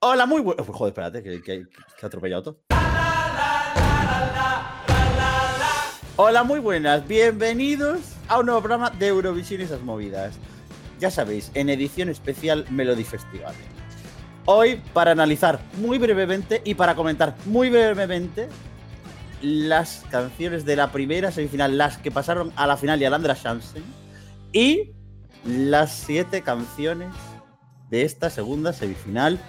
[0.00, 0.64] Hola, muy buenas.
[0.64, 1.66] Joder, espérate, que, que,
[1.98, 2.60] que atropellado todo.
[6.14, 7.06] Hola, muy buenas.
[7.08, 10.36] Bienvenidos a un nuevo programa de Eurovisión y esas movidas.
[11.00, 13.52] Ya sabéis, en edición especial Melody Festival.
[14.44, 18.48] Hoy, para analizar muy brevemente y para comentar muy brevemente
[19.42, 23.34] las canciones de la primera semifinal, las que pasaron a la final y a Landra
[23.34, 23.82] Shansen,
[24.52, 24.92] y
[25.44, 27.12] las siete canciones
[27.90, 29.40] de esta segunda semifinal.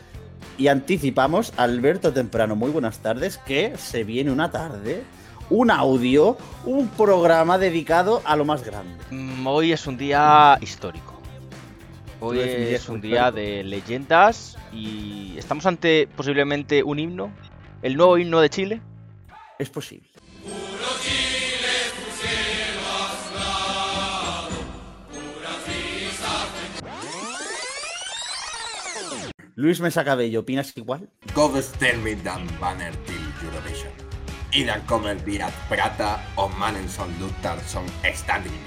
[0.58, 5.04] Y anticipamos, Alberto Temprano, muy buenas tardes, que se viene una tarde,
[5.50, 8.98] un audio, un programa dedicado a lo más grande.
[9.12, 11.20] Mm, Hoy es un día histórico.
[12.20, 13.08] Hoy es un día es un histórico.
[13.08, 17.32] día de leyendas y estamos ante posiblemente un himno,
[17.82, 18.82] el nuevo himno de Chile.
[19.58, 20.08] Es posible.
[29.60, 31.10] Luis Mesa Cabello, ¿opinas igual?
[31.36, 33.92] God ställ dan banner till Eurovision.
[34.88, 37.86] Kommer att prata om mannen som luktar som
[38.16, 38.62] standing.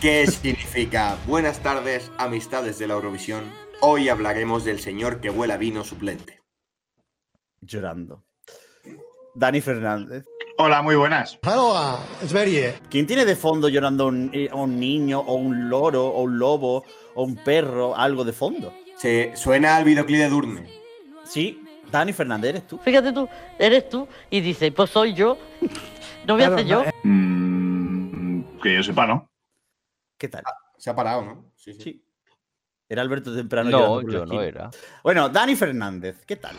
[0.00, 3.52] ¿Qué significa buenas tardes, amistades de la Eurovisión?
[3.82, 6.40] Hoy hablaremos del señor que huele a vino suplente.
[7.60, 8.24] Llorando.
[9.34, 10.24] Dani Fernández.
[10.56, 11.38] Hola, muy buenas.
[11.42, 12.78] Hello, Sverige.
[12.88, 16.22] ¿Quién tiene de fondo llorando a un, eh, a un niño, o un loro, o
[16.22, 18.72] un lobo, o un perro, algo de fondo?
[19.00, 20.68] Se suena al videoclip de Durne.
[21.24, 22.76] Sí, Dani Fernández, eres tú.
[22.76, 23.26] Fíjate tú,
[23.58, 25.38] eres tú y dices, pues soy yo.
[26.26, 26.84] No voy a hacer yo.
[27.02, 29.26] Mm, que yo sepa, ¿no?
[30.18, 30.44] ¿Qué tal?
[30.76, 31.50] Se ha parado, ¿no?
[31.56, 31.80] Sí, sí.
[31.80, 32.04] Sí.
[32.90, 33.70] Era Alberto Temprano.
[33.70, 34.70] No, yo no era.
[35.02, 36.54] Bueno, Dani Fernández, ¿qué tal?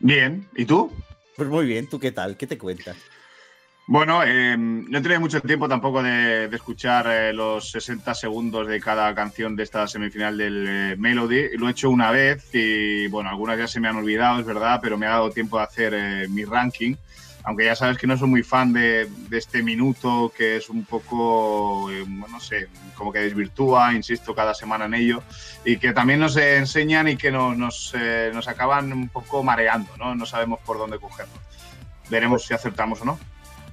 [0.00, 0.46] Bien.
[0.54, 0.92] ¿Y tú?
[1.34, 2.36] Pues muy bien, ¿tú qué tal?
[2.36, 2.94] ¿Qué te cuentas?
[3.86, 8.80] Bueno, eh, no tenido mucho tiempo tampoco de, de escuchar eh, los 60 segundos de
[8.80, 11.58] cada canción de esta semifinal del eh, Melody.
[11.58, 14.80] Lo he hecho una vez y, bueno, algunas ya se me han olvidado, es verdad,
[14.82, 16.96] pero me ha dado tiempo de hacer eh, mi ranking.
[17.46, 20.86] Aunque ya sabes que no soy muy fan de, de este minuto, que es un
[20.86, 25.22] poco, eh, no sé, como que desvirtúa, insisto, cada semana en ello,
[25.62, 29.94] y que también nos enseñan y que nos, nos, eh, nos acaban un poco mareando,
[29.98, 30.14] ¿no?
[30.14, 31.34] No sabemos por dónde cogerlo.
[32.08, 33.18] Veremos si acertamos o no.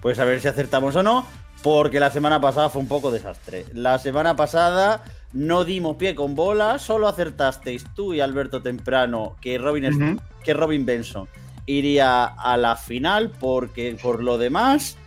[0.01, 1.25] Pues a ver si acertamos o no,
[1.61, 3.65] porque la semana pasada fue un poco desastre.
[3.73, 5.03] La semana pasada
[5.33, 10.85] no dimos pie con bola, solo acertasteis tú y Alberto Temprano que Robin, que Robin
[10.85, 11.27] Benson
[11.67, 14.97] iría a la final, porque por lo demás,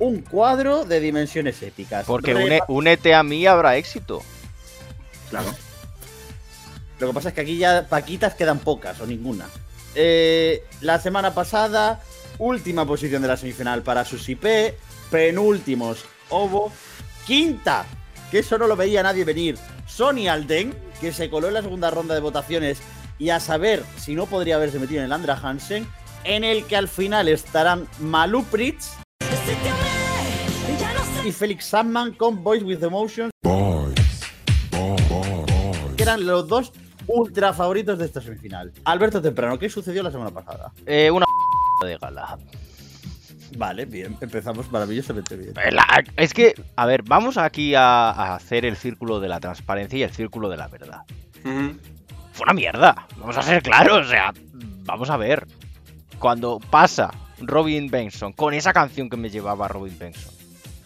[0.00, 2.04] un cuadro de dimensiones épicas.
[2.06, 4.20] Porque une- únete a mí habrá éxito.
[5.30, 5.46] Claro.
[6.98, 9.46] Lo que pasa es que aquí ya paquitas quedan pocas o ninguna.
[9.94, 12.00] Eh, la semana pasada,
[12.40, 14.74] última posición de la semifinal para Susi P.
[15.10, 16.72] Penúltimos, Ovo.
[17.26, 17.84] Quinta,
[18.30, 19.56] que eso no lo veía nadie venir.
[19.86, 22.80] Sony Alden, que se coló en la segunda ronda de votaciones
[23.18, 25.86] y a saber si no podría haberse metido en el Andra Hansen,
[26.24, 28.96] en el que al final estarán Malu Pritz
[31.24, 33.30] y Felix Sandman con Boys with Emotions,
[35.96, 36.72] que eran los dos
[37.06, 38.72] ultra favoritos de esta semifinal.
[38.84, 40.72] Alberto Temprano, ¿qué sucedió la semana pasada?
[40.86, 41.26] Eh, una
[41.86, 42.38] de gala.
[43.56, 45.52] Vale, bien, empezamos maravillosamente bien.
[45.72, 49.98] La- Es que, a ver, vamos aquí a, a hacer el círculo de la transparencia
[49.98, 51.02] y el círculo de la verdad.
[51.42, 53.06] Fue una mierda.
[53.16, 54.32] Vamos a ser claros, o sea,
[54.84, 55.46] vamos a ver.
[56.20, 57.10] Cuando pasa
[57.40, 60.32] Robin Benson con esa canción que me llevaba Robin Benson.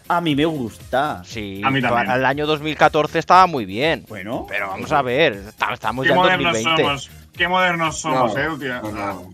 [0.07, 1.21] A mí me gusta.
[1.25, 2.05] Sí, A mí también.
[2.05, 4.05] para el año 2014 estaba muy bien.
[4.07, 6.83] Bueno, Pero vamos a ver, está- estamos Qué ya en modernos 2020.
[6.83, 7.11] somos.
[7.35, 9.33] Qué modernos somos, No, eh, no, no.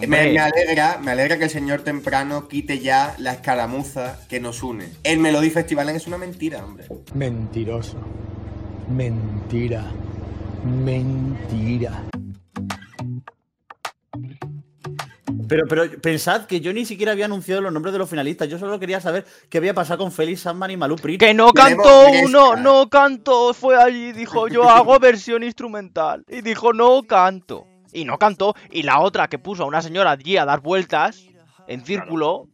[0.00, 4.62] Me, me alegra, me alegra que el señor Temprano quite ya la escaramuza que nos
[4.62, 4.88] une.
[5.04, 6.86] El Melody Festival es una mentira, hombre.
[7.14, 7.98] Mentiroso.
[8.88, 9.84] Mentira.
[10.64, 12.02] Mentira.
[15.52, 18.48] pero, pero pensad que yo ni siquiera había anunciado los nombres de los finalistas.
[18.48, 21.18] Yo solo quería saber qué había pasado con Felix Sandman y Pritz.
[21.18, 26.24] Que no cantó uno, no cantó, fue allí, dijo yo hago versión instrumental.
[26.28, 27.66] Y dijo no canto.
[27.92, 28.54] Y no cantó.
[28.70, 31.26] Y la otra que puso a una señora allí a dar vueltas
[31.66, 32.48] en círculo.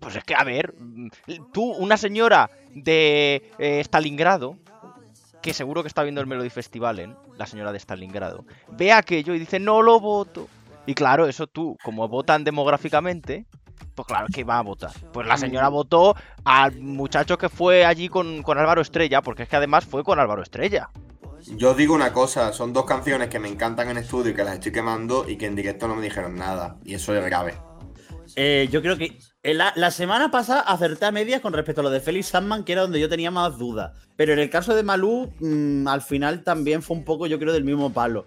[0.00, 1.08] Pues es que, a ver, mm,
[1.52, 4.58] tú, una señora de eh, Stalingrado,
[5.40, 7.14] que seguro que está viendo el Melody Festival, ¿eh?
[7.36, 10.48] la señora de Stalingrado, ve aquello y dice no lo voto.
[10.86, 13.46] Y claro, eso tú, como votan demográficamente,
[13.94, 14.90] pues claro que va a votar.
[15.12, 19.48] Pues la señora votó al muchacho que fue allí con, con Álvaro Estrella, porque es
[19.48, 20.90] que además fue con Álvaro Estrella.
[21.56, 24.44] Yo os digo una cosa, son dos canciones que me encantan en estudio y que
[24.44, 26.78] las estoy quemando y que en directo no me dijeron nada.
[26.84, 27.54] Y eso es grave.
[28.36, 31.84] Eh, yo creo que en la, la semana pasada acerté a medias con respecto a
[31.84, 33.92] lo de Felix Sandman, que era donde yo tenía más dudas.
[34.16, 37.52] Pero en el caso de Malú, mm, al final también fue un poco, yo creo,
[37.52, 38.26] del mismo palo.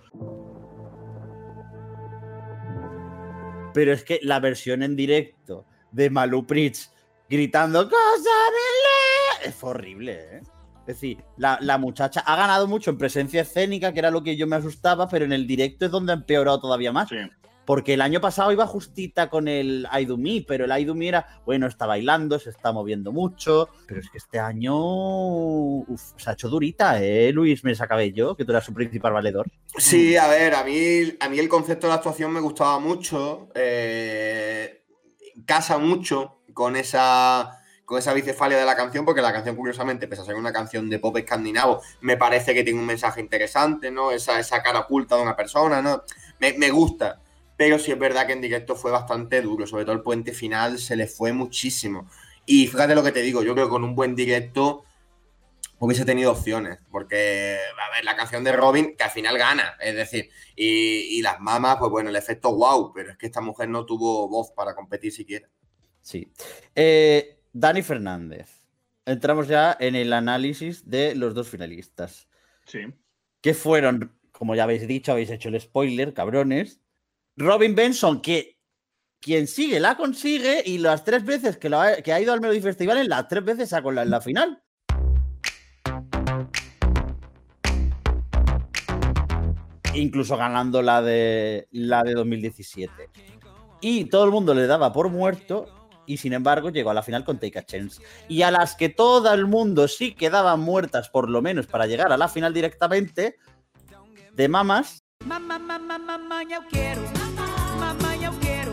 [3.74, 6.92] Pero es que la versión en directo de Malu Pritz
[7.30, 9.50] gritando ¡Cosa de le-".
[9.50, 10.42] Es horrible, ¿eh?
[10.88, 14.38] Es decir, la, la muchacha ha ganado mucho en presencia escénica, que era lo que
[14.38, 17.10] yo me asustaba, pero en el directo es donde ha empeorado todavía más.
[17.10, 17.18] Sí.
[17.66, 20.96] Porque el año pasado iba justita con el I Do Me, pero el I Do
[20.96, 26.02] Me era, bueno, está bailando, se está moviendo mucho, pero es que este año uf,
[26.16, 28.38] se ha hecho durita, ¿eh, Luis Mesa Cabello?
[28.38, 29.52] Que tú eras su principal valedor.
[29.78, 33.50] Sí, a ver, a mí, a mí el concepto de la actuación me gustaba mucho.
[33.54, 34.86] eh,
[35.46, 40.22] casa mucho con esa, con esa bicefalia de la canción, porque la canción, curiosamente, pese
[40.22, 44.12] a ser una canción de pop escandinavo, me parece que tiene un mensaje interesante, ¿no?
[44.12, 46.04] Esa, esa cara oculta de una persona, ¿no?
[46.38, 47.22] Me, me gusta.
[47.56, 50.80] Pero sí es verdad que en directo fue bastante duro, sobre todo el puente final
[50.80, 52.10] se le fue muchísimo.
[52.46, 54.84] Y fíjate lo que te digo, yo creo que con un buen directo
[55.80, 59.96] hubiese tenido opciones, porque, a ver, la canción de Robin, que al final gana, es
[59.96, 63.70] decir, y, y las mamas, pues bueno, el efecto wow, pero es que esta mujer
[63.70, 65.48] no tuvo voz para competir siquiera.
[66.02, 66.30] Sí.
[66.76, 68.68] Eh, Dani Fernández.
[69.04, 72.28] Entramos ya en el análisis de los dos finalistas.
[72.66, 72.82] Sí.
[73.42, 76.82] que fueron, como ya habéis dicho, habéis hecho el spoiler, cabrones.
[77.36, 78.60] Robin Benson, que
[79.20, 82.42] quien sigue la consigue y las tres veces que, lo ha, que ha ido al
[82.42, 84.62] Melody Festival, en las tres veces sacó la en la final.
[89.96, 92.92] Incluso ganando la de, la de 2017.
[93.82, 95.77] Y todo el mundo le daba por muerto
[96.08, 98.02] y sin embargo llegó a la final con Take a Chance.
[98.28, 102.12] Y a las que todo el mundo sí quedaban muertas, por lo menos para llegar
[102.12, 103.36] a la final directamente,
[104.34, 107.02] de mamas, Mamá, mamá, mamá, eu quero.
[107.80, 108.72] Mamá, eu quero.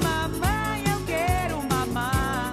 [0.00, 2.52] Mamá, eu quero, mamá.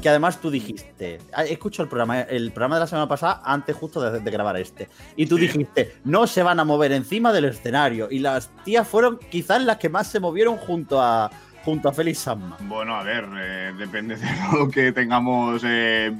[0.00, 3.74] que además tú dijiste, ah, escucho el programa, el programa de la semana pasada antes
[3.74, 5.48] justo de, de grabar este, y tú Sí.
[5.48, 9.78] dijiste, no se van a mover encima del escenario, y las tías fueron quizás las
[9.78, 11.30] que más se movieron junto a,
[11.66, 12.56] junto a Félix Samma.
[12.60, 16.16] Bueno, a ver, eh, depende de lo que tengamos eh,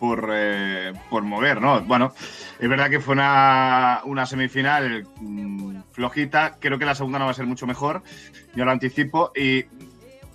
[0.00, 1.82] por, eh, por mover, ¿no?
[1.82, 2.14] Bueno,
[2.58, 6.56] es verdad que fue una, una semifinal mm, flojita.
[6.58, 8.04] Creo que la segunda no va a ser mucho mejor,
[8.54, 9.32] yo lo anticipo.
[9.36, 9.64] Y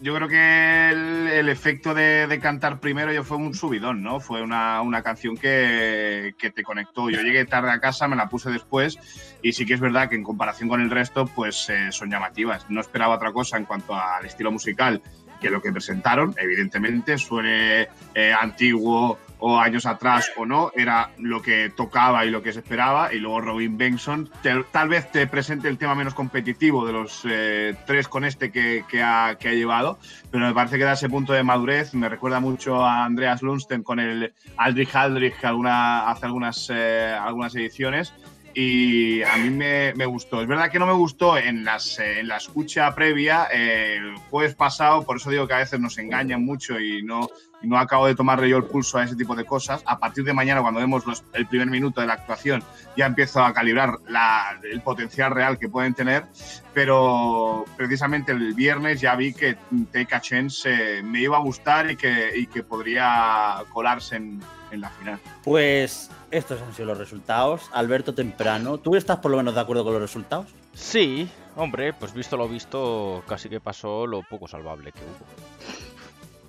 [0.01, 4.19] yo creo que el, el efecto de, cantar primero ya fue un subidón, ¿no?
[4.19, 7.09] Fue una, una canción que, que te conectó.
[7.09, 8.97] Yo llegué tarde a casa, me la puse después
[9.43, 12.65] y sí que es verdad que en comparación con el resto, pues eh, son llamativas.
[12.69, 15.01] No esperaba otra cosa en cuanto al estilo musical
[15.39, 21.41] que lo que presentaron, evidentemente, suene eh, antiguo o años atrás o no, era lo
[21.41, 23.13] que tocaba y lo que se esperaba.
[23.13, 27.21] Y luego Robin Benson, te- tal vez te presente el tema menos competitivo de los
[27.27, 29.97] eh, tres con este que, que ha, que ha llevado,
[30.31, 31.93] pero me parece que da ese punto de madurez.
[31.93, 37.55] Me recuerda mucho a Andreas Lundsten con el Aldrich Aldrich alguna, hace algunas, eh, algunas
[37.55, 38.13] ediciones
[38.53, 40.41] y a mí me, me gustó.
[40.41, 44.15] Es verdad que no me gustó en, las, eh, en la escucha previa eh, el
[44.29, 47.29] jueves pasado, por eso digo que a veces nos engañan mucho y no,
[47.63, 49.81] no acabo de tomarle yo el pulso a ese tipo de cosas.
[49.85, 52.63] A partir de mañana, cuando vemos los- el primer minuto de la actuación,
[52.97, 56.25] ya empiezo a calibrar la- el potencial real que pueden tener,
[56.73, 59.57] pero precisamente el viernes ya vi que
[59.91, 64.41] Take a Chance eh, me iba a gustar y que, y que podría colarse en,
[64.71, 65.19] en la final.
[65.43, 67.69] Pues estos han sido los resultados.
[67.73, 70.47] Alberto Temprano, ¿tú estás por lo menos de acuerdo con los resultados?
[70.73, 75.90] Sí, hombre, pues visto lo visto, casi que pasó lo poco salvable que hubo.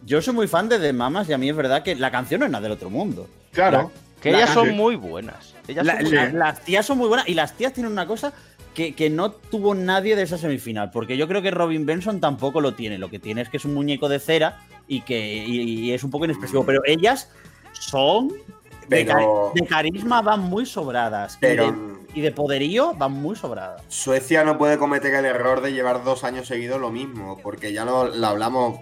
[0.05, 2.41] Yo soy muy fan de The Mamas y a mí es verdad que la canción
[2.41, 3.29] no es nada del otro mundo.
[3.53, 3.91] Claro.
[4.21, 5.55] Que La ellas son muy buenas.
[5.69, 6.35] Ellas La- son muy la- buenas.
[6.35, 8.33] las tías son muy buenas y las tías tienen una cosa
[8.75, 12.61] que, que no tuvo nadie de esa semifinal, porque yo creo que Robin Benson tampoco
[12.61, 12.99] lo tiene.
[12.99, 16.03] Lo que tiene es que es un muñeco de cera y que y, y es
[16.05, 17.31] un poco inexpresivo, pero ellas
[17.73, 18.29] son
[18.89, 21.79] de, Pero- cari- de carisma van muy sobradas y Pero de,
[22.15, 23.83] y de poderío van muy sobradas.
[23.89, 27.85] Suecia no puede cometer el error de llevar dos años seguidos lo mismo, porque ya
[27.85, 28.79] lo, lo hablamos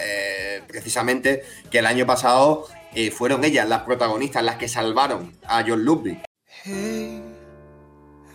[0.00, 5.64] eh, precisamente que el año pasado eh, fueron ellas las protagonistas, las que salvaron a
[5.66, 6.22] John Ludwig.
[6.64, 7.22] Hey,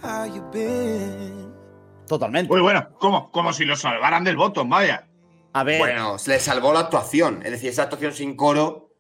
[0.04, 1.54] how you been?
[2.08, 2.52] Totalmente.
[2.52, 5.08] Muy bueno, como, como si lo salvaran del botón, vaya.
[5.54, 8.92] A ver, Bueno, se le salvó la actuación, es decir, esa actuación sin coro.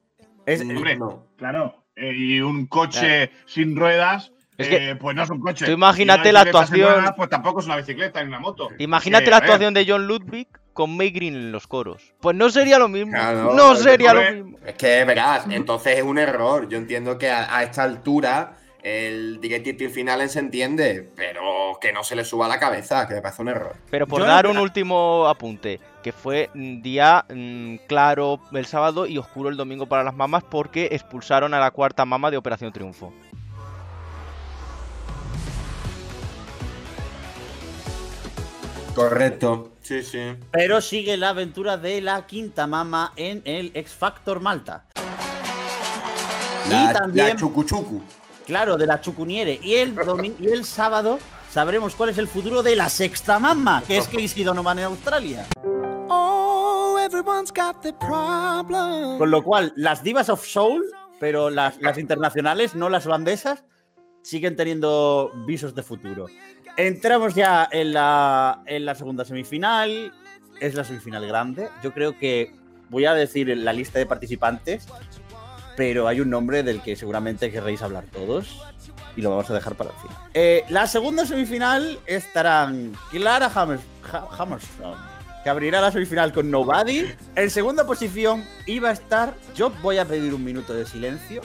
[0.45, 1.27] es- hombre, no.
[1.37, 1.83] Claro.
[1.95, 5.65] eh, y un coche sin ruedas, Es eh, pues no es un coche.
[5.65, 8.69] tú imagínate la actuación- pues tampoco es una bicicleta ni una moto.
[8.79, 12.13] Imagínate Eh, la actuación de John Ludwig con May Green en los coros.
[12.21, 13.11] Pues no sería lo mismo.
[13.11, 14.57] Claro, no sería lo mismo.
[14.65, 16.67] Es que verás, entonces es un error.
[16.69, 22.03] Yo entiendo que a, a esta altura el directive final se entiende, pero que no
[22.03, 23.75] se le suba a la cabeza, que me parece un error.
[23.91, 29.17] Pero por Yo- dar un último apunte, que fue día mm, claro el sábado y
[29.17, 33.13] oscuro el domingo para las mamás porque expulsaron a la cuarta mama de Operación Triunfo.
[38.97, 39.73] Correcto.
[39.83, 40.35] Sí, sí.
[40.49, 44.85] Pero sigue la aventura de la quinta mama en el X Factor Malta.
[46.67, 48.01] La, y también, la chucuchucu.
[48.47, 49.59] claro, de la Chucuniere.
[49.61, 49.95] Y el,
[50.39, 51.19] y el sábado
[51.51, 55.45] sabremos cuál es el futuro de la sexta mama, que es Casey Donovan en Australia.
[56.09, 59.19] Oh, everyone's got the problem.
[59.19, 60.83] Con lo cual, las divas of soul,
[61.19, 63.63] pero las, las internacionales, no las holandesas,
[64.27, 66.27] siguen teniendo visos de futuro.
[66.75, 70.13] Entramos ya en la, en la segunda semifinal.
[70.59, 71.69] Es la semifinal grande.
[71.81, 72.53] Yo creo que
[72.89, 74.85] voy a decir la lista de participantes,
[75.77, 78.61] pero hay un nombre del que seguramente querréis hablar todos.
[79.15, 80.17] Y lo vamos a dejar para el final.
[80.33, 83.79] Eh, la segunda semifinal estarán Clara Hammers-
[84.13, 87.05] Ha- que abrirá la semifinal con Nobody.
[87.35, 89.33] En segunda posición iba a estar.
[89.55, 91.41] Yo voy a pedir un minuto de silencio.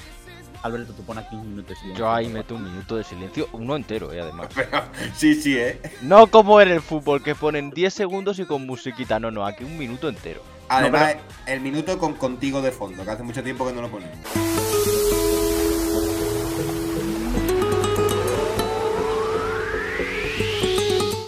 [0.62, 2.04] Alberto, tú pon aquí un minuto de silencio.
[2.04, 4.48] Yo ahí meto un minuto de silencio, uno entero, eh, además.
[5.14, 5.80] Sí, sí, eh.
[6.02, 9.18] No como en el fútbol, que ponen 10 segundos y con musiquita.
[9.18, 10.42] No, no, aquí un minuto entero.
[10.68, 11.16] Además,
[11.46, 14.16] el minuto con contigo de fondo, que hace mucho tiempo que no lo ponemos.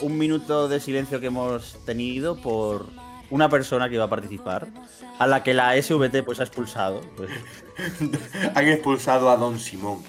[0.01, 2.87] Un minuto de silencio que hemos tenido por
[3.31, 4.69] una persona que iba a participar,
[5.19, 7.01] a la que la SVT pues ha expulsado.
[7.17, 7.31] Pues,
[8.55, 10.03] Han expulsado a Don Simón.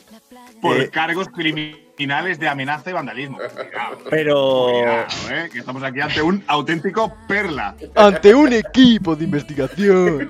[0.62, 3.38] Por Eh, cargos criminales de amenaza y vandalismo.
[3.56, 7.76] Cuidado, pero cuidado, eh, que estamos aquí ante un auténtico perla.
[7.96, 10.30] Ante un equipo de investigación.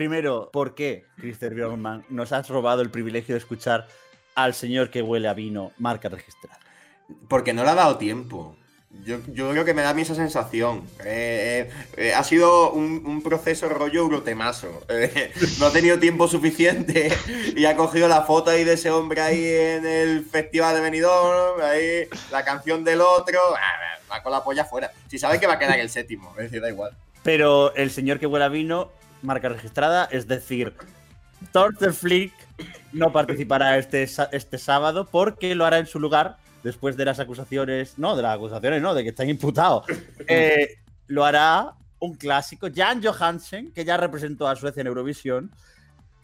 [0.00, 3.86] primero, ¿por qué, Christer Bjorkman, nos has robado el privilegio de escuchar
[4.34, 6.58] al señor que huele a vino, marca registrada?
[7.28, 8.56] Porque no le ha dado tiempo.
[9.04, 10.82] Yo, yo creo que me da a mí esa sensación.
[11.04, 14.84] Eh, eh, eh, ha sido un, un proceso rollo eurotemazo.
[15.58, 17.12] No ha tenido tiempo suficiente
[17.56, 21.62] y ha cogido la foto ahí de ese hombre ahí en el festival de Benidorm,
[21.62, 23.38] ahí la canción del otro.
[23.56, 24.90] ah, Va con la polla fuera.
[25.08, 26.90] Si sabe que va a quedar el séptimo, es decir, da igual.
[27.22, 28.90] Pero el señor que huele a vino,
[29.22, 30.74] marca registrada, es decir,
[31.52, 32.32] Thorsten Flick
[32.92, 37.98] no participará este, este sábado porque lo hará en su lugar después de las acusaciones,
[37.98, 39.84] no, de las acusaciones, no, de que están imputados.
[40.28, 40.76] Eh,
[41.06, 45.50] lo hará un clásico, Jan Johansen, que ya representó a Suecia en Eurovisión,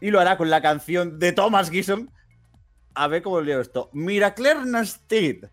[0.01, 2.11] y lo hará con la canción de Thomas Gison.
[2.95, 3.91] A ver cómo leo esto.
[3.93, 5.49] Miracler Nasted.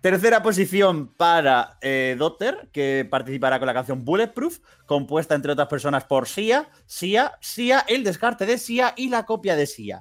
[0.00, 6.04] Tercera posición para eh, Dotter, que participará con la canción Bulletproof, compuesta entre otras personas
[6.04, 10.00] por Sia, Sia, Sia, el descarte de Sia y la copia de Sia.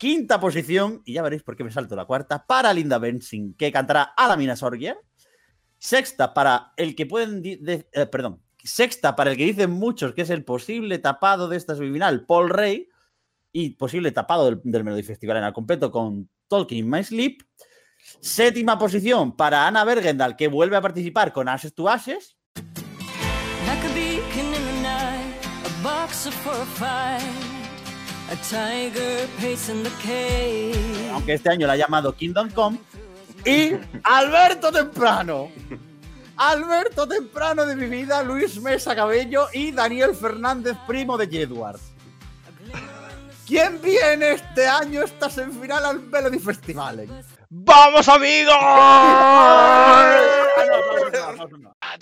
[0.00, 3.70] Quinta posición, y ya veréis por qué me salto la cuarta, para Linda Bensing, que
[3.70, 4.96] cantará Alamina Sorgier.
[5.76, 7.42] Sexta para el que pueden.
[7.44, 8.40] eh, perdón.
[8.64, 12.48] Sexta para el que dicen muchos que es el posible tapado de esta semifinal, Paul
[12.48, 12.88] Rey.
[13.52, 17.42] Y posible tapado del, del Melody Festival en al completo con Talking in My Sleep.
[18.20, 22.38] Séptima posición para Ana Bergendal, que vuelve a participar con Ashes to Ashes.
[25.84, 27.59] A
[31.12, 32.78] aunque este año la ha llamado Kingdom Come,
[33.44, 33.72] y
[34.04, 35.50] Alberto Temprano.
[36.36, 41.80] Alberto Temprano de mi vida, Luis Mesa Cabello y Daniel Fernández, primo de Jedward.
[43.46, 47.24] ¿Quién viene este año esta semifinal al Melody Festival?
[47.48, 48.54] ¡Vamos, amigos!
[51.82, 51.96] Ah,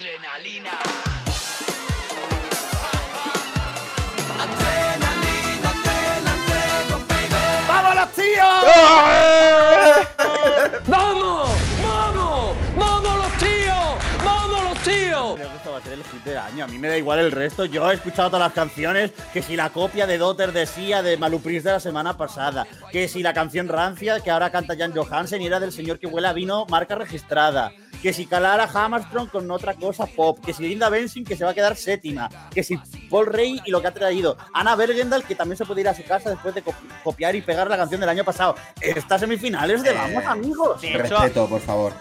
[10.87, 11.51] ¡Vamos!
[11.83, 12.57] ¡Vamos!
[12.77, 14.25] ¡Vamos los tíos!
[14.25, 15.35] ¡Vamos los tíos!
[15.37, 16.65] Creo que esto va a ser el hit del año.
[16.65, 17.65] A mí me da igual el resto.
[17.65, 19.13] Yo he escuchado todas las canciones.
[19.33, 22.67] Que si la copia de Dotter de Sia de Malupris de la semana pasada.
[22.93, 26.07] Que si la canción Rancia que ahora canta Jan Johansen y era del señor que
[26.07, 27.73] huele a vino, marca registrada.
[28.03, 30.39] Que si Calara Hammerstrong con otra cosa pop.
[30.45, 32.29] Que si Linda Bensing que se va a quedar séptima.
[32.53, 32.77] Que si
[33.11, 34.37] Paul Rey y lo que ha traído.
[34.55, 37.41] Ana Bergendal que también se puede ir a su casa después de copi- copiar y
[37.43, 38.55] pegar la canción del año pasado.
[38.81, 40.81] Estas semifinales de Eh, vamos amigos.
[40.81, 41.93] De hecho, Respeto, por favor.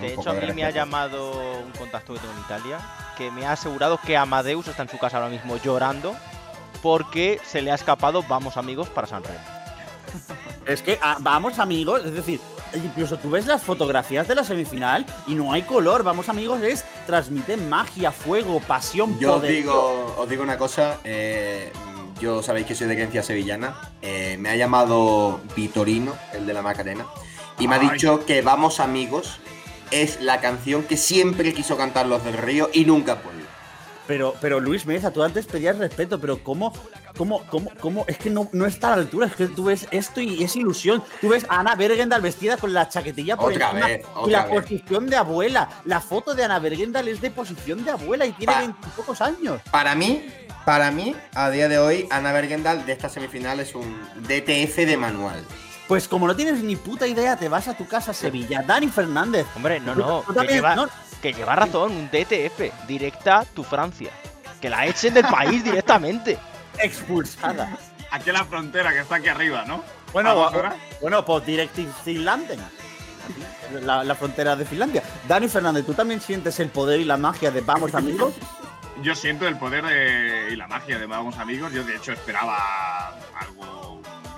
[0.00, 1.30] De hecho, a mí me ha llamado
[1.60, 2.78] un contacto que tengo en Italia
[3.16, 6.16] que me ha asegurado que Amadeus está en su casa ahora mismo llorando
[6.82, 9.38] porque se le ha escapado Vamos Amigos para San Remo.
[10.66, 12.40] Es que ah, vamos amigos, es decir,
[12.74, 16.84] incluso tú ves las fotografías de la semifinal y no hay color, vamos amigos, es
[17.06, 19.52] transmite magia, fuego, pasión, Yo os poder.
[19.52, 20.98] digo, os digo una cosa.
[21.04, 21.72] eh,
[22.20, 23.74] yo sabéis que soy de creencia sevillana.
[24.00, 27.06] eh, me ha llamado Vitorino, el de la Macarena,
[27.58, 29.38] y me ha dicho que Vamos Amigos
[29.90, 33.33] es la canción que siempre quiso cantar los del Río y nunca podido.
[34.06, 36.72] Pero, pero Luis Mesa, tú antes pedías respeto, pero ¿cómo,
[37.16, 38.04] cómo, cómo, cómo?
[38.06, 40.54] Es que no, no está a la altura, es que tú ves esto y es
[40.56, 41.02] ilusión.
[41.22, 44.44] Tú ves a Ana Bergendal vestida con la chaquetilla por Otra encima vez, y la
[44.44, 44.60] vez.
[44.62, 45.68] posición de abuela.
[45.86, 49.60] La foto de Ana Bergendal es de posición de abuela y tiene Pa- veintipocos años.
[49.70, 50.26] Para mí,
[50.66, 54.96] para mí, a día de hoy, Ana Bergendal de esta semifinal es un DTF de
[54.98, 55.42] manual.
[55.88, 58.62] Pues como no tienes ni puta idea, te vas a tu casa a Sevilla.
[58.66, 59.46] Dani Fernández.
[59.54, 60.88] Hombre, no, Tú- no, tú que también- lleva, no,
[61.24, 64.10] que lleva razón, un DTF, directa tu Francia.
[64.60, 66.38] Que la echen del país directamente.
[66.78, 67.78] expulsada.
[68.10, 69.82] Aquí en la frontera, que está aquí arriba, ¿no?
[70.12, 70.50] Bueno,
[71.00, 72.58] bueno, pues Directive Finlandia.
[73.82, 75.02] La, la frontera de Finlandia.
[75.26, 78.34] Dani Fernández, ¿tú también sientes el poder y la magia de Vamos Amigos?
[79.02, 81.72] Yo siento el poder de- y la magia de Vamos Amigos.
[81.72, 83.64] Yo, de hecho, esperaba algo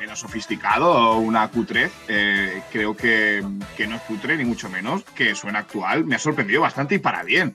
[0.07, 1.91] menos sofisticado, una Q3.
[2.09, 3.45] Eh, creo que,
[3.77, 6.05] que no es Q3, ni mucho menos, que suena actual.
[6.05, 7.55] Me ha sorprendido bastante y para bien.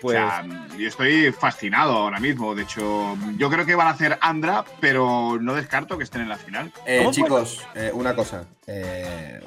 [0.00, 0.44] Pues O sea,
[0.78, 2.54] yo estoy fascinado ahora mismo.
[2.54, 6.28] De hecho, yo creo que van a hacer Andra, pero no descarto que estén en
[6.28, 6.72] la final.
[6.86, 8.44] Eh, chicos, eh, una cosa.
[8.66, 9.40] eh,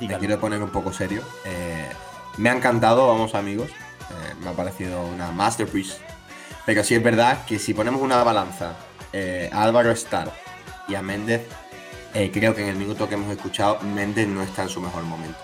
[0.00, 1.22] me quiero poner un poco serio.
[2.36, 3.70] Me ha encantado, vamos amigos.
[4.42, 5.98] Me ha parecido una masterpiece.
[6.66, 8.74] Pero sí es verdad que si ponemos una balanza
[9.12, 10.32] eh, a Álvaro Star
[10.88, 11.46] y a Méndez,
[12.14, 15.02] eh, creo que en el minuto que hemos escuchado, Méndez no está en su mejor
[15.04, 15.38] momento.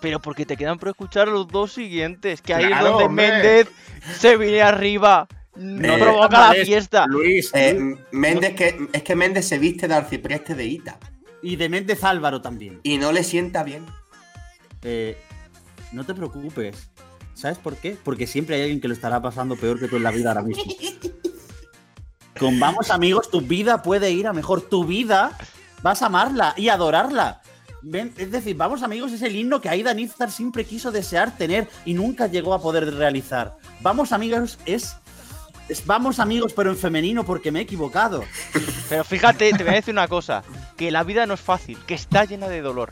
[0.00, 2.42] Pero porque te quedan por escuchar los dos siguientes.
[2.42, 3.28] Que ahí es donde hombre.
[3.30, 3.68] Méndez
[4.18, 5.28] se viene arriba.
[5.54, 7.06] No Eh, provoca la fiesta.
[7.06, 7.78] Luis, Eh,
[8.10, 10.98] Méndez que, es que Méndez se viste de arcipreste de Ita
[11.42, 12.80] y de Méndez Álvaro también.
[12.82, 13.86] y no le sienta bien.
[14.82, 15.16] Eh,
[15.92, 16.90] no te preocupes.
[17.34, 17.96] ¿Sabes por qué?
[18.02, 20.42] Porque siempre hay alguien que lo estará pasando peor que tú en la vida ahora
[20.42, 20.64] mismo.
[22.38, 24.62] Con Vamos Amigos, tu vida puede ir a mejor.
[24.62, 25.36] Tu vida
[25.82, 27.42] vas a amarla y adorarla.
[28.16, 31.94] Es decir, Vamos Amigos es el himno que Aida Nizar siempre quiso desear tener y
[31.94, 33.56] nunca llegó a poder realizar.
[33.80, 34.96] Vamos Amigos es,
[35.68, 38.24] es Vamos Amigos, pero en femenino porque me he equivocado.
[38.88, 40.44] Pero fíjate, te voy a decir una cosa.
[40.76, 42.90] Que la vida no es fácil, que está llena de dolor.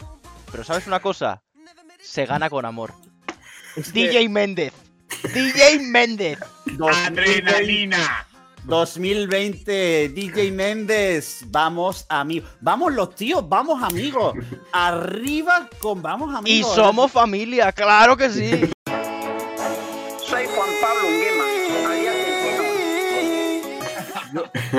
[0.50, 1.42] Pero ¿sabes una cosa?
[2.02, 2.92] Se gana con amor.
[3.76, 4.72] Es que DJ Méndez.
[5.34, 6.38] DJ Méndez.
[6.66, 8.26] 2020 ¡Adrenalina!
[8.64, 12.50] 2020, DJ Méndez, vamos amigos.
[12.60, 14.34] Vamos los tíos, vamos amigos.
[14.72, 16.74] Arriba con vamos Y amigos.
[16.74, 18.70] somos familia, claro que sí.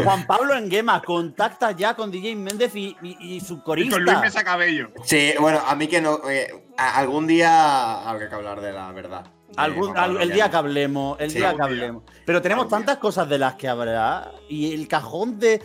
[0.04, 3.96] Juan Pablo Enguema, contacta ya con DJ Méndez y, y- y su Y corista.
[3.96, 4.90] con Luis Mesa Cabello.
[5.04, 6.20] Sí, bueno, a mí que no.
[6.30, 9.26] eh, algún día habrá que hablar de la verdad.
[9.58, 11.66] Algún- al- el día que hablemos, el Sí, día que día.
[11.66, 12.04] hablemos.
[12.26, 12.86] Pero tenemos Algún día.
[12.86, 15.62] tantas cosas de las que hablar y el cajón de.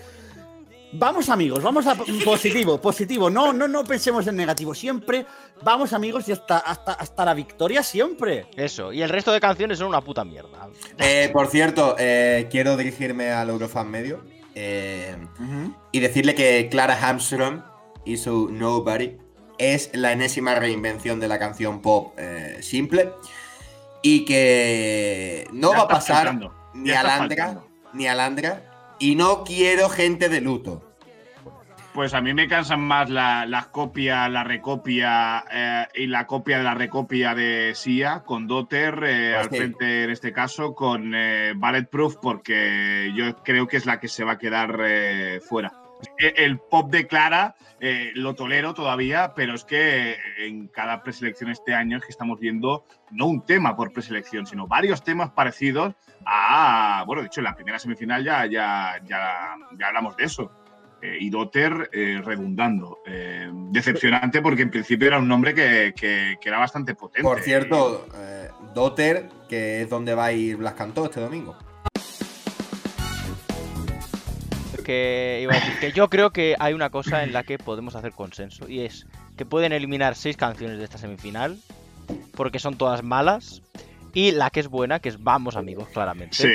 [0.99, 3.29] Vamos amigos, vamos a positivo, positivo.
[3.29, 4.75] No, no, no pensemos en negativo.
[4.75, 5.27] Siempre
[5.63, 8.47] vamos amigos y hasta, hasta, hasta la victoria siempre.
[8.57, 10.69] Eso, y el resto de canciones son una puta mierda.
[10.99, 15.17] Eh, por cierto, eh, quiero dirigirme al Eurofan Medio eh,
[15.93, 17.63] y decirle que Clara Hamström
[18.07, 19.19] hizo Nobody
[19.59, 23.13] es la enésima reinvención de la canción pop eh, simple
[24.03, 29.15] y que no Ya va a pasar faltando, ni a Landra ni a Landra y
[29.15, 30.86] no quiero gente de luto.
[31.97, 36.59] Pues a mí me cansan más la- las copias, la recopia eh, y la copia
[36.59, 41.15] de la recopia de Sia con Dotter eh, Pues al frente en este caso con
[41.15, 45.73] eh, Bulletproof porque yo creo que es la que se va a quedar eh, fuera.
[46.19, 51.49] E- El pop de Clara eh, lo tolero todavía, pero es que en cada preselección
[51.51, 55.95] este año es que estamos viendo no un tema por preselección, sino varios temas parecidos
[56.27, 60.53] a, bueno, de hecho en la primera semifinal ya, ya, ya, ya hablamos de eso.
[61.07, 62.99] Eh, y Dotter eh, redundando.
[63.07, 67.23] Eh, decepcionante porque en principio era un nombre que, que- que era bastante potente.
[67.23, 71.57] Por cierto, eh, Dotter, que es donde va a ir Blas Cantó este domingo.
[74.85, 77.97] Que iba a decir que yo creo que hay una cosa en la que podemos
[77.97, 81.59] hacer consenso y es que pueden eliminar seis canciones de esta semifinal
[82.37, 83.63] porque son todas malas
[84.15, 86.37] y la que es buena, que es Vamos amigos, claramente.
[86.37, 86.49] Sí,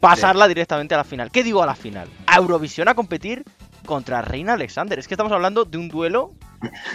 [0.00, 1.30] pasarla directamente a la final.
[1.30, 2.08] ¿Qué digo a la final?
[2.26, 3.44] A Eurovisión a competir
[3.88, 4.98] contra Reina Alexander.
[4.98, 6.34] Es que estamos hablando de un duelo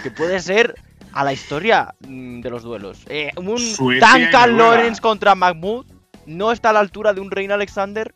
[0.04, 0.76] que puede ser
[1.12, 3.00] a la historia mm, de los duelos.
[3.08, 4.76] Eh, un Suecia y Duncan Noruega.
[4.76, 5.86] Lawrence contra Mahmoud
[6.26, 8.14] no está a la altura de un Reina Alexander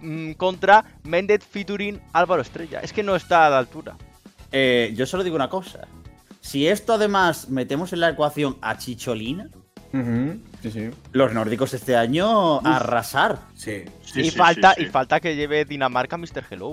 [0.00, 2.80] mm, contra Méndez featuring Álvaro Estrella.
[2.80, 3.96] Es que no está a la altura.
[4.50, 5.86] Eh, yo solo digo una cosa.
[6.40, 9.48] Si esto además metemos en la ecuación a Chicholina,
[10.62, 10.90] Sí, sí.
[11.12, 13.38] los nórdicos este año a arrasar.
[13.54, 13.84] Sí.
[14.02, 14.86] sí, y, sí, falta, sí, sí.
[14.88, 16.44] y falta que lleve Dinamarca Mr.
[16.50, 16.72] Hello.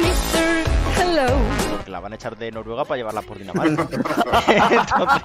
[0.00, 0.64] Mr.
[1.00, 1.26] Hello.
[1.70, 3.82] Porque la van a echar de Noruega para llevarla por Dinamarca.
[4.48, 5.22] Entonces,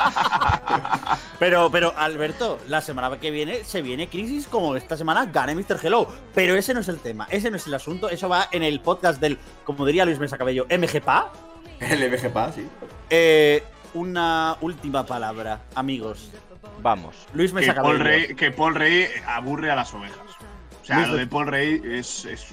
[1.40, 5.80] Pero, pero, Alberto, la semana que viene se viene Crisis como esta semana gane Mr.
[5.82, 6.08] Hello.
[6.36, 8.10] Pero ese no es el tema, ese no es el asunto.
[8.10, 11.32] Eso va en el podcast del, como diría Luis Mesa Cabello, MGPA.
[11.80, 12.68] El MGPA, sí.
[13.10, 16.30] Eh, una última palabra, amigos.
[16.82, 17.16] vamos.
[17.34, 18.04] Luis Que Mesa Paul, Cabello.
[18.28, 20.18] Rey, que Paul Rey aburre a las ovejas.
[20.82, 22.26] O sea, Luis- lo de Paul Rey es.
[22.26, 22.48] es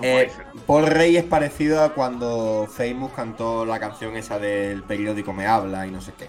[0.00, 0.30] Eh.
[0.66, 5.86] Paul Rey es parecido a cuando Famous cantó la canción esa del periódico Me Habla
[5.86, 6.28] y no sé qué.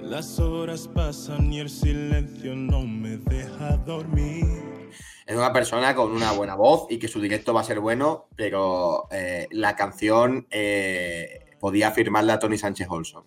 [0.00, 4.90] Las horas pasan y el silencio no me deja dormir.
[5.26, 8.28] Es una persona con una buena voz y que su directo va a ser bueno,
[8.36, 13.24] pero eh, la canción eh, podía firmarla a Tony Sánchez Olson.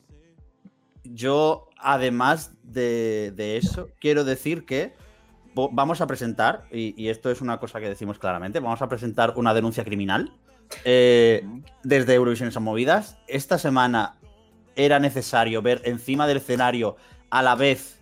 [1.03, 4.93] Yo, además de, de eso, quiero decir que
[5.71, 9.33] vamos a presentar, y, y esto es una cosa que decimos claramente, vamos a presentar
[9.37, 10.31] una denuncia criminal
[10.83, 11.43] eh,
[11.83, 13.17] desde Eurovisión Son Movidas.
[13.27, 14.15] Esta semana
[14.75, 16.97] era necesario ver encima del escenario
[17.29, 17.99] a la vez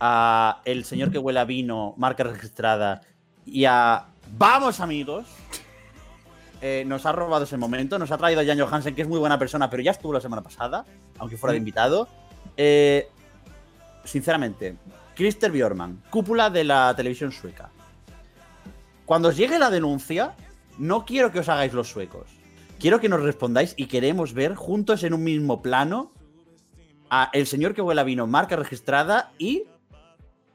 [0.00, 3.02] a el señor que huele a vino, marca registrada,
[3.44, 5.26] y a Vamos amigos.
[6.62, 9.18] Eh, nos ha robado ese momento, nos ha traído a Jan Johansen, que es muy
[9.18, 10.84] buena persona, pero ya estuvo la semana pasada,
[11.18, 12.06] aunque fuera de invitado.
[12.56, 13.08] Eh,
[14.04, 14.76] sinceramente,
[15.14, 17.70] Christer Bjorman, cúpula de la televisión sueca.
[19.06, 20.34] Cuando os llegue la denuncia,
[20.78, 22.28] no quiero que os hagáis los suecos.
[22.78, 26.12] Quiero que nos respondáis y queremos ver juntos en un mismo plano
[27.10, 29.64] a el señor que huele a vino, marca registrada y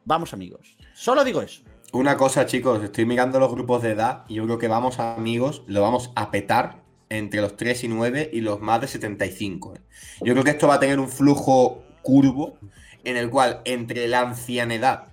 [0.06, 0.78] vamos amigos.
[0.94, 1.62] Solo digo eso.
[1.92, 5.64] Una cosa, chicos, estoy mirando los grupos de edad y yo creo que vamos amigos,
[5.68, 9.76] lo vamos a petar entre los 3 y 9 y los más de 75.
[9.76, 9.82] ¿eh?
[10.22, 12.58] Yo creo que esto va a tener un flujo curvo
[13.06, 15.06] en el cual entre la ancianidad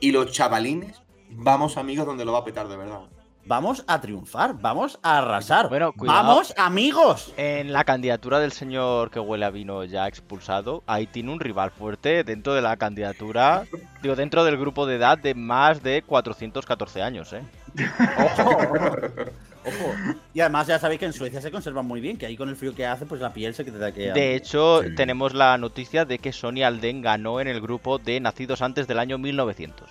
[0.00, 3.00] y los chavalines, vamos amigos donde lo va a petar de verdad.
[3.48, 5.70] Vamos a triunfar, vamos a arrasar.
[5.70, 6.22] Bueno, cuidado.
[6.22, 7.32] ¡Vamos amigos!
[7.38, 11.70] En la candidatura del señor que huele a vino ya expulsado, ahí tiene un rival
[11.70, 13.64] fuerte dentro de la candidatura,
[14.02, 17.42] digo, dentro del grupo de edad de más de 414 años, ¿eh?
[18.36, 18.58] ¡Ojo!
[19.68, 19.94] Ojo.
[20.34, 22.56] Y además ya sabéis que en Suecia se conservan muy bien, que ahí con el
[22.56, 24.12] frío que hace, pues la piel se queda que.
[24.12, 24.94] De hecho, Sí.
[24.94, 28.98] tenemos la noticia de que Sonia Alden ganó en el grupo de nacidos antes del
[28.98, 29.88] año 1900.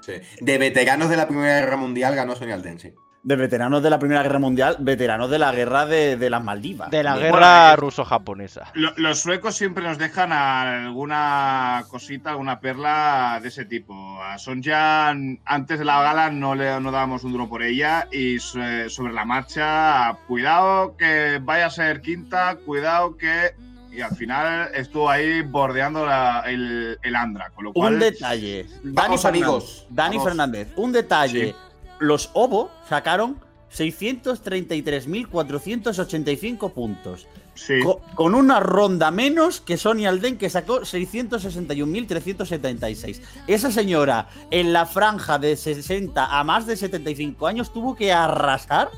[0.00, 0.12] Sí.
[0.40, 2.94] De veteranos de la Primera Guerra Mundial ganó Sonia Alden, sí.
[3.28, 6.90] De veteranos de la Primera Guerra Mundial, veteranos de la guerra de, de las Maldivas.
[6.90, 8.70] De la De- guerra ruso-japonesa.
[8.72, 13.94] Lo- los suecos siempre nos dejan alguna cosita, alguna perla de ese tipo.
[14.22, 18.08] A Sonja, antes de la gala, no le no dábamos un duro por ella.
[18.10, 23.54] Y so- sobre la marcha, cuidado que vaya a ser quinta, cuidado que.
[23.92, 27.50] Y al final estuvo ahí bordeando la- el, el Andra.
[27.54, 28.64] Con lo cual, Un detalle.
[28.82, 29.86] Dani Fernández, amigos.
[29.90, 30.18] Dani.
[30.18, 31.48] Fernández, un detalle.
[31.48, 31.54] Sí.
[32.00, 33.38] Los OVO sacaron
[33.72, 37.26] 633.485 puntos.
[37.54, 37.80] Sí.
[37.82, 43.20] Co- Con una ronda menos que Sonia Alden, que sacó 661.376.
[43.46, 48.90] Esa señora, en la franja de 60 a más de 75 años, tuvo que arrasar,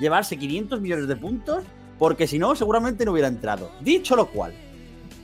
[0.00, 1.64] llevarse 500 millones de puntos,
[1.98, 3.70] porque si no, seguramente no hubiera entrado.
[3.80, 4.52] Dicho lo cual,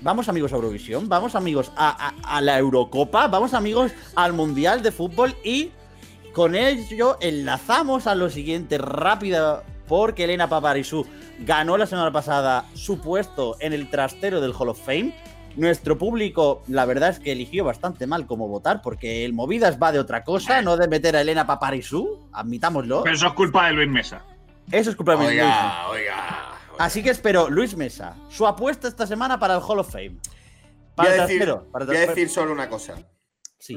[0.02, 4.82] vamos amigos a Eurovisión, vamos amigos a, a- a la Eurocopa, vamos amigos al Mundial
[4.82, 5.70] de Fútbol y
[6.34, 11.06] con ello enlazamos a lo siguiente rápido porque Elena Paparizou
[11.38, 15.14] ganó la semana pasada su puesto en el trastero del Hall of Fame.
[15.56, 19.92] Nuestro público, la verdad es que eligió bastante mal cómo votar, porque el Movidas va
[19.92, 23.04] de otra cosa, no de meter a Elena Paparizou, admitámoslo.
[23.04, 24.24] Pero eso es culpa de Luis Mesa.
[24.72, 25.88] Eso es culpa de Luis Mesa.
[25.88, 26.48] Oiga, oiga.
[26.80, 30.10] Así que espero, Luis Mesa, su apuesta esta semana para el Hall of Fame.
[30.10, 30.20] Voy
[30.96, 31.70] Para a el decir, trastero.
[31.70, 32.94] Para voy a decir solo una cosa.
[33.60, 33.76] Sí.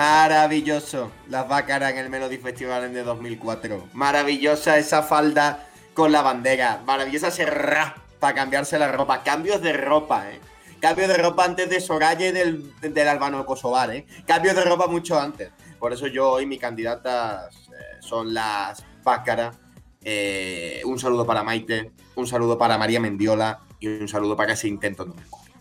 [0.00, 1.12] Maravilloso.
[1.28, 3.90] Las Bácaras en el Melody Festival de 2004.
[3.92, 6.80] Maravillosa esa falda con la bandera.
[6.86, 9.22] Maravillosa ese rap para cambiarse la ropa.
[9.22, 10.40] Cambios de ropa, eh.
[10.80, 14.06] Cambios de ropa antes de Soraya y del, del Albano Kosovar, eh.
[14.26, 15.50] Cambios de ropa mucho antes.
[15.78, 19.58] Por eso yo hoy mis candidatas eh, son las Bácaras.
[20.02, 21.92] Eh, un saludo para Maite.
[22.14, 23.60] Un saludo para María Mendiola.
[23.78, 25.52] Y un saludo para ese intento ocurre.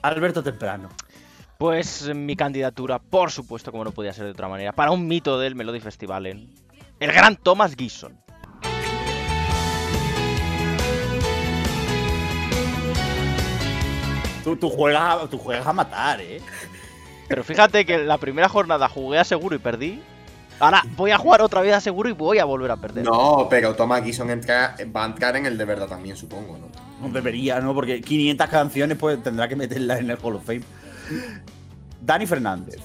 [0.00, 0.88] Alberto Temprano.
[1.58, 5.38] Pues mi candidatura, por supuesto, como no podía ser de otra manera, para un mito
[5.38, 6.50] del Melody Festival en
[7.00, 8.18] el gran Thomas Gison.
[14.44, 16.40] Tú, tú juegas, tú juegas a matar, ¿eh?
[17.28, 20.00] Pero fíjate que la primera jornada jugué a seguro y perdí.
[20.60, 23.04] Ahora voy a jugar otra vez a seguro y voy a volver a perder.
[23.04, 26.68] No, pero Thomas Gison entra- va a entrar en el de verdad también, supongo, ¿no?
[27.08, 27.74] No debería, ¿no?
[27.74, 30.62] Porque 500 canciones pues tendrá que meterla en el Hall of Fame.
[32.00, 32.76] Dani Fernández.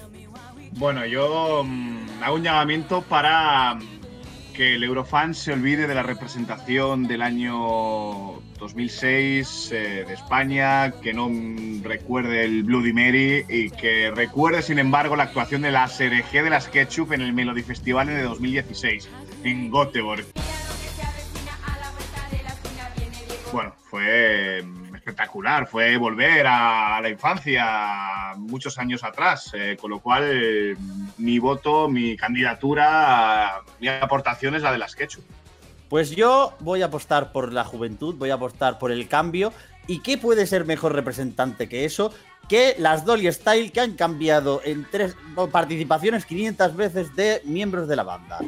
[0.73, 3.81] Bueno, yo mm, hago un llamamiento para mm,
[4.53, 11.13] que el Eurofan se olvide de la representación del año 2006 eh, de España, que
[11.13, 15.87] no mm, recuerde el Bloody Mary y que recuerde, sin embargo, la actuación de la
[15.87, 19.09] SRG de las Ketchup en el Melody Festival de 2016
[19.43, 20.25] en Göteborg.
[23.51, 24.63] Bueno, fue
[25.01, 30.77] espectacular, fue volver a la infancia muchos años atrás, eh, con lo cual
[31.17, 35.23] mi voto, mi candidatura, mi aportación es la de las Ketchup.
[35.89, 39.51] Pues yo voy a apostar por la juventud, voy a apostar por el cambio.
[39.87, 42.13] ¿Y qué puede ser mejor representante que eso?
[42.47, 45.17] Que las Dolly Style que han cambiado en tres
[45.51, 48.39] participaciones 500 veces de miembros de la banda.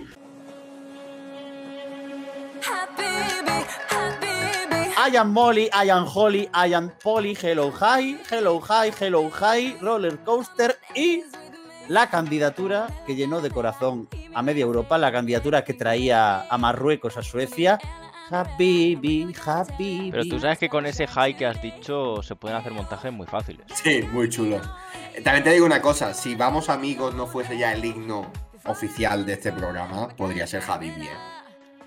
[5.05, 9.75] I am Molly, I am Holly, I am Polly, Hello High, Hello High, Hello High,
[9.81, 11.23] Roller Coaster y
[11.89, 17.17] la candidatura que llenó de corazón a media Europa, la candidatura que traía a Marruecos,
[17.17, 17.79] a Suecia.
[18.31, 20.09] Habibi, Habibi.
[20.09, 23.27] Pero tú sabes que con ese high que has dicho se pueden hacer montajes muy
[23.27, 23.65] fáciles.
[23.75, 24.65] Sí, muy chulos.
[25.15, 28.31] Eh, También te digo una cosa, si Vamos Amigos no fuese ya el himno
[28.63, 31.07] oficial de este programa, podría ser Habibi.
[31.07, 31.32] ¿eh?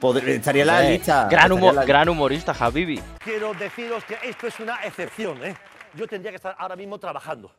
[0.01, 1.29] Podría- estaría en la Hombre, lista.
[1.31, 3.01] Gran, estaría humo- en la- gran humorista, Habibi.
[3.19, 5.57] Quiero deciros que esto es una excepción, ¿eh?
[5.95, 7.51] Yo tendría que estar ahora mismo trabajando.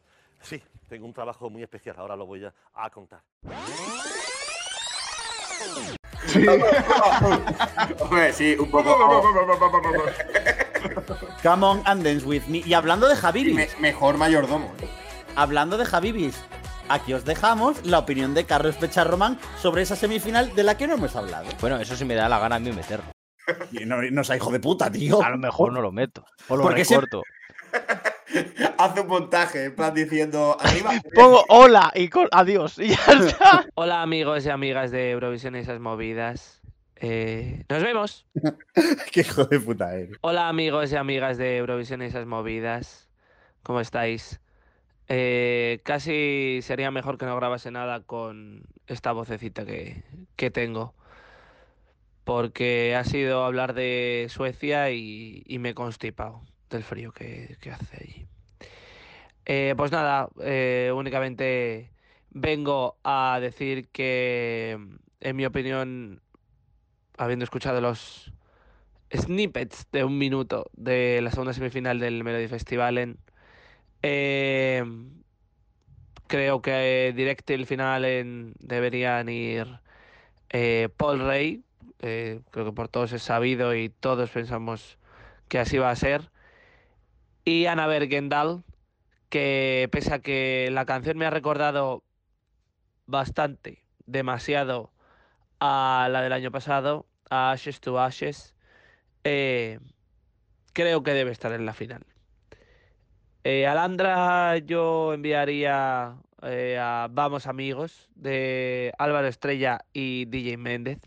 [0.41, 3.21] Sí, tengo un trabajo muy especial, ahora lo voy a, a contar.
[7.99, 8.97] Hombre, sí, un poco.
[11.43, 12.59] Come on and dance with me.
[12.65, 14.71] Y hablando de Habibis, Me- mejor mayordomo.
[14.81, 14.87] ¿eh?
[15.35, 16.43] hablando de Habibis,
[16.89, 20.93] aquí os dejamos la opinión de Carlos Pecharromán sobre esa semifinal de la que no
[20.95, 21.47] hemos hablado.
[21.61, 23.05] Bueno, eso sí me da la gana a mí meterlo.
[23.71, 25.23] Y No, no sea hijo de puta, tío.
[25.23, 26.25] A lo mejor no lo meto.
[26.49, 27.23] O lo Porque se- recorto.
[28.77, 30.57] Hace un montaje, en plan diciendo.
[30.59, 30.91] Arriba.
[31.15, 32.77] Pongo hola y col- adiós.
[32.77, 33.65] Y ya está.
[33.75, 36.61] Hola amigos y amigas de Eurovisión y esas movidas.
[36.99, 38.25] Eh, nos vemos.
[39.11, 40.17] Qué hijo de puta eres.
[40.21, 43.07] Hola amigos y amigas de Eurovisión y esas movidas.
[43.63, 44.39] ¿Cómo estáis?
[45.09, 50.03] Eh, casi sería mejor que no grabase nada con esta vocecita que,
[50.35, 50.93] que tengo.
[52.23, 57.97] Porque ha sido hablar de Suecia y, me he constipado del frío que, que hace
[57.97, 58.27] allí.
[59.45, 61.93] Eh, pues nada, eh, únicamente
[62.31, 64.77] vengo a decir que,
[65.21, 66.21] en mi opinión,
[67.17, 68.33] habiendo escuchado los
[69.15, 73.19] snippets de un minuto de la segunda semifinal del Melody Festivalen,
[74.09, 74.85] eh,
[76.27, 79.67] creo que directo y el final deberían ir
[80.49, 81.63] eh, Paul Rey.
[81.99, 84.97] eh, creo que por todos es sabido y todos pensamos
[85.49, 86.31] que así va a ser.
[87.43, 88.63] Y Anna Bergendal,
[89.29, 92.03] que pese a que la canción me ha recordado
[93.07, 94.91] bastante, demasiado
[95.59, 98.55] a la del año pasado, a Ashes to Ashes,
[99.25, 99.79] eh,
[100.73, 102.05] creo que debe estar en la final.
[103.49, 110.99] Eh, Alandra yo enviaría eh, a Vamos Amigos de Álvaro Estrella y DJ Méndez.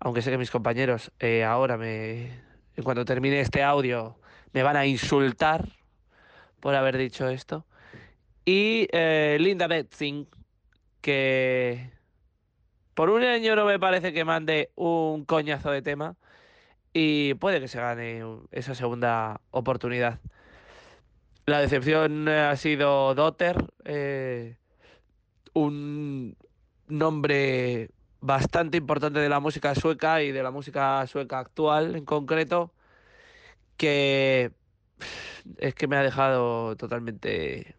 [0.00, 2.32] Aunque sé que mis compañeros eh, ahora me,
[2.74, 4.18] en cuanto termine este audio,
[4.52, 5.68] me van a insultar
[6.58, 7.64] por haber dicho esto.
[8.44, 10.26] Y eh, Linda Betzing,
[11.00, 11.92] que
[12.94, 16.16] por un año no me parece que mande un coñazo de tema
[16.92, 20.18] y puede que se gane esa segunda oportunidad.
[21.50, 24.56] La decepción eh, ha sido Dotter, eh,
[25.52, 26.36] un
[26.86, 32.72] nombre bastante importante de la música sueca y de la música sueca actual en concreto,
[33.76, 34.52] que
[35.58, 37.74] es que me ha dejado totalmente,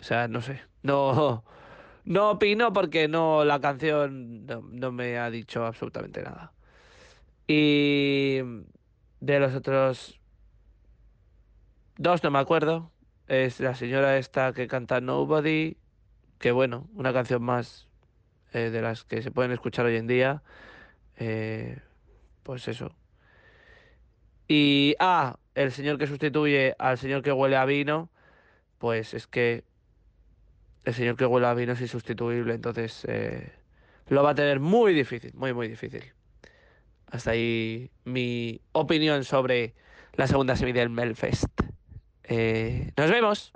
[0.00, 1.44] o sea, no sé, no,
[2.06, 6.54] no opino porque no, la canción no, no me ha dicho absolutamente nada.
[7.46, 8.38] Y
[9.20, 10.18] de los otros
[11.98, 12.90] dos no me acuerdo.
[13.30, 15.76] Es la señora esta que canta Nobody,
[16.40, 17.86] que bueno, una canción más
[18.52, 20.42] eh, de las que se pueden escuchar hoy en día.
[21.16, 21.78] Eh,
[22.42, 22.92] pues eso.
[24.48, 28.10] Y, ah, el señor que sustituye al señor que huele a vino,
[28.78, 29.62] pues es que
[30.84, 33.52] el señor que huele a vino es insustituible, entonces eh,
[34.08, 36.02] lo va a tener muy difícil, muy, muy difícil.
[37.06, 39.74] Hasta ahí mi opinión sobre
[40.14, 41.69] la segunda semi del Melfest.
[42.30, 43.52] Eh, nos vemos.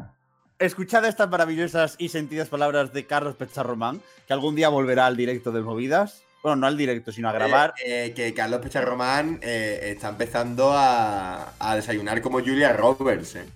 [0.59, 5.53] Escuchad estas maravillosas y sentidas palabras de Carlos Pecharromán, que algún día volverá al directo
[5.53, 6.23] del Movidas.
[6.43, 7.75] Bueno, no al directo, sino a grabar.
[7.85, 13.37] Eh, eh, que Carlos Pecharromán eh, está empezando a, a desayunar como Julia Roberts.
[13.37, 13.47] eh.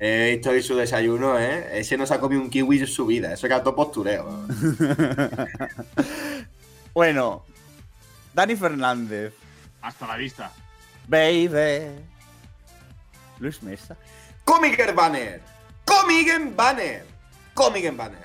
[0.00, 1.80] He visto hoy su desayuno, ¿eh?
[1.80, 3.32] Ese no se ha comido un kiwi en su vida.
[3.32, 4.46] Eso era todo postureo.
[6.94, 7.44] bueno,
[8.32, 9.34] Dani Fernández.
[9.82, 10.52] Hasta la vista.
[11.08, 11.96] Baby.
[13.40, 13.96] Luis Mesa.
[14.48, 15.42] Comic Banner.
[15.84, 17.04] Comic Banner.
[17.52, 18.24] Comic Banner.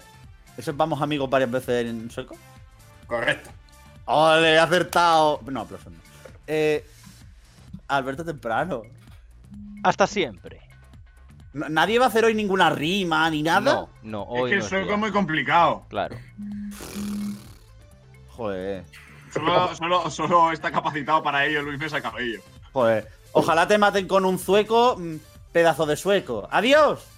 [0.55, 2.37] ¿Eso vamos amigos varias veces en sueco?
[3.07, 3.49] Correcto.
[4.05, 5.41] ¡Ole, he acertado!
[5.45, 5.99] No, aplausos no.
[6.47, 6.85] Eh,
[7.89, 8.83] Alberto Temprano.
[9.83, 10.61] Hasta siempre.
[11.51, 13.73] Nadie va a hacer hoy ninguna rima ni nada.
[13.73, 15.85] No, no, hoy es que no el sueco es muy complicado.
[15.89, 16.15] Claro.
[18.29, 18.85] Joder.
[19.33, 22.39] Solo, solo, solo está capacitado para ello Luis Mesa Cabello.
[22.71, 23.09] Joder.
[23.33, 25.15] Ojalá te maten con un sueco, mm,
[25.53, 26.47] pedazo de sueco.
[26.51, 27.12] ¡Adiós!